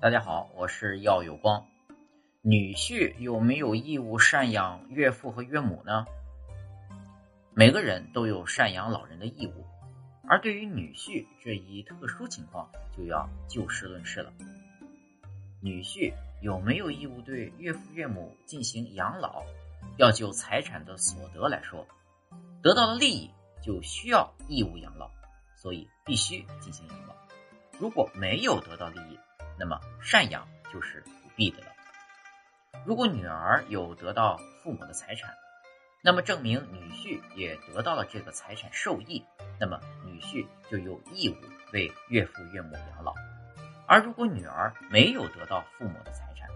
[0.00, 1.66] 大家好，我是耀有光。
[2.40, 6.06] 女婿有没有义务赡养岳父和岳母呢？
[7.52, 9.66] 每个人都有赡养老人的义务，
[10.26, 14.32] 而对于女婿这一特殊情况，就要就事论事了。
[15.60, 19.42] 女婿有没有义务对岳父岳母进行养老？
[19.98, 21.86] 要就财产的所得来说，
[22.62, 23.30] 得到了利益
[23.62, 25.10] 就需要义务养老，
[25.56, 27.14] 所以必须进行养老。
[27.78, 29.18] 如果没有得到利益，
[29.60, 31.66] 那么赡养就是不必的了。
[32.86, 35.34] 如果女儿有得到父母的财产，
[36.02, 39.22] 那么证明女婿也得到了这个财产受益，
[39.60, 41.36] 那么女婿就有义务
[41.74, 43.12] 为岳父岳母养老。
[43.86, 46.48] 而如果女儿没有得到父母的财产，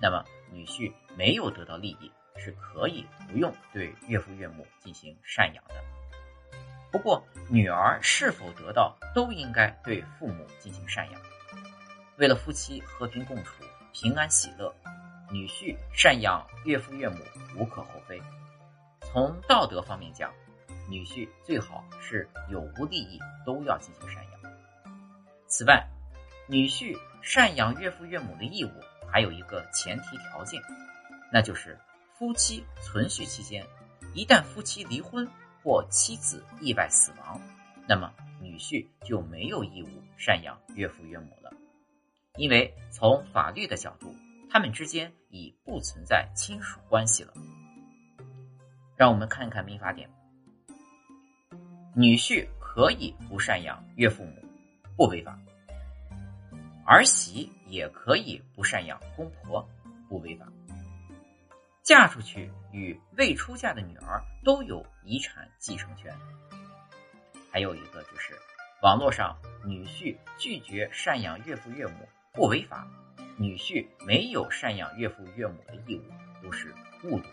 [0.00, 5.74] 那么女婿没有得到利益，是可以不用对岳父岳母进行赡养的。
[6.90, 11.20] 不过，女儿是否得到，都应该对父母进行赡养。
[12.18, 13.62] 为了夫妻和平共处、
[13.92, 14.74] 平安喜乐，
[15.30, 17.18] 女婿赡养岳父岳母
[17.58, 18.18] 无可厚非。
[19.02, 20.32] 从道德方面讲，
[20.88, 24.52] 女婿最好是有无利益都要进行赡养。
[25.46, 25.86] 此外，
[26.48, 28.70] 女婿赡养岳父岳母的义务
[29.06, 30.62] 还有一个前提条件，
[31.30, 31.78] 那就是
[32.14, 33.62] 夫妻存续期间，
[34.14, 35.28] 一旦夫妻离婚
[35.62, 37.38] 或妻子意外死亡，
[37.86, 41.52] 那么女婿就没有义务赡养岳父岳母了。
[42.36, 44.14] 因为从法律的角度，
[44.50, 47.32] 他们之间已不存在亲属关系了。
[48.96, 50.08] 让我们看一看民法典：
[51.94, 54.32] 女婿可以不赡养岳父母，
[54.96, 55.32] 不违法；
[56.86, 59.66] 儿媳也可以不赡养公婆，
[60.08, 60.46] 不违法。
[61.82, 66.12] 嫁出去与未出嫁的女儿都有遗产继承权。
[67.52, 68.34] 还有一个就是，
[68.82, 72.08] 网络上女婿拒绝赡养岳父岳母。
[72.36, 72.86] 不违法，
[73.38, 76.02] 女婿没有赡养岳父岳母的义务，
[76.44, 77.24] 都是误读。